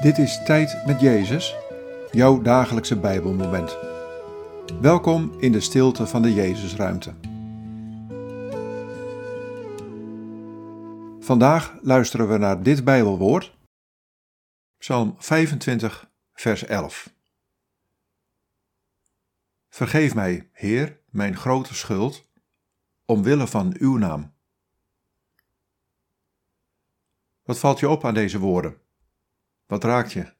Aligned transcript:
Dit 0.00 0.18
is 0.18 0.44
Tijd 0.44 0.86
met 0.86 1.00
Jezus, 1.00 1.56
jouw 2.10 2.42
dagelijkse 2.42 2.98
Bijbelmoment. 2.98 3.78
Welkom 4.80 5.40
in 5.40 5.52
de 5.52 5.60
stilte 5.60 6.06
van 6.06 6.22
de 6.22 6.34
Jezusruimte. 6.34 7.14
Vandaag 11.20 11.78
luisteren 11.82 12.28
we 12.28 12.38
naar 12.38 12.62
dit 12.62 12.84
Bijbelwoord, 12.84 13.56
Psalm 14.78 15.14
25, 15.18 16.10
vers 16.32 16.64
11. 16.64 17.14
Vergeef 19.68 20.14
mij, 20.14 20.48
Heer, 20.52 21.00
mijn 21.10 21.36
grote 21.36 21.74
schuld, 21.74 22.26
omwille 23.04 23.46
van 23.46 23.74
uw 23.78 23.96
naam. 23.96 24.32
Wat 27.42 27.58
valt 27.58 27.78
je 27.78 27.88
op 27.88 28.04
aan 28.04 28.14
deze 28.14 28.38
woorden? 28.38 28.88
Wat 29.70 29.84
raakt 29.84 30.12
je? 30.12 30.32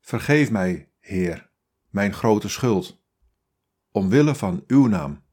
Vergeef 0.00 0.50
mij, 0.50 0.92
Heer, 0.98 1.50
mijn 1.88 2.12
grote 2.12 2.48
schuld, 2.48 3.02
omwille 3.90 4.34
van 4.34 4.64
uw 4.66 4.86
naam. 4.86 5.24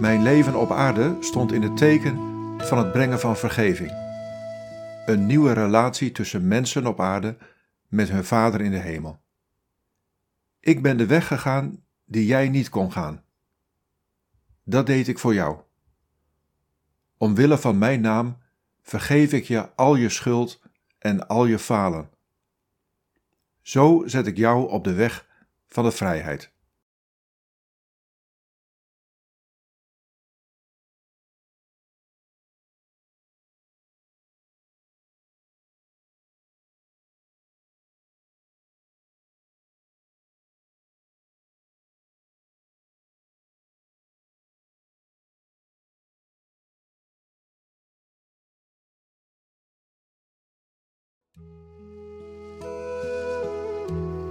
Mijn 0.00 0.22
leven 0.22 0.60
op 0.60 0.70
aarde 0.70 1.16
stond 1.20 1.52
in 1.52 1.62
het 1.62 1.76
teken 1.76 2.16
van 2.58 2.78
het 2.78 2.92
brengen 2.92 3.20
van 3.20 3.36
vergeving. 3.36 3.90
Een 5.06 5.26
nieuwe 5.26 5.52
relatie 5.52 6.12
tussen 6.12 6.48
mensen 6.48 6.86
op 6.86 7.00
aarde 7.00 7.36
met 7.88 8.08
hun 8.08 8.24
Vader 8.24 8.60
in 8.60 8.70
de 8.70 8.78
hemel. 8.78 9.20
Ik 10.60 10.82
ben 10.82 10.96
de 10.96 11.06
weg 11.06 11.26
gegaan 11.26 11.84
die 12.04 12.26
jij 12.26 12.48
niet 12.48 12.68
kon 12.68 12.92
gaan. 12.92 13.24
Dat 14.64 14.86
deed 14.86 15.08
ik 15.08 15.18
voor 15.18 15.34
jou. 15.34 15.60
Omwille 17.16 17.58
van 17.58 17.78
mijn 17.78 18.00
naam 18.00 18.36
vergeef 18.82 19.32
ik 19.32 19.44
je 19.44 19.74
al 19.74 19.94
je 19.94 20.08
schuld 20.08 20.62
en 20.98 21.28
al 21.28 21.46
je 21.46 21.58
falen. 21.58 22.10
Zo 23.62 24.02
zet 24.06 24.26
ik 24.26 24.36
jou 24.36 24.70
op 24.70 24.84
de 24.84 24.94
weg 24.94 25.26
van 25.66 25.84
de 25.84 25.90
vrijheid. 25.90 26.52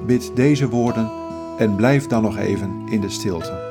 Bid 0.10 0.36
deze 0.36 0.70
woorden 0.70 1.12
en 1.58 1.76
blijf 1.76 2.08
dan 2.08 2.22
nog 2.22 2.38
even 2.38 2.88
in 2.88 3.02
de 3.02 3.10
stilte. 3.10 3.68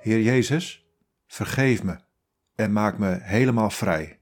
Heer 0.00 0.20
Jezus, 0.20 0.86
vergeef 1.26 1.82
me 1.82 1.96
en 2.54 2.72
maak 2.72 2.98
me 2.98 3.18
helemaal 3.20 3.70
vrij. 3.70 4.21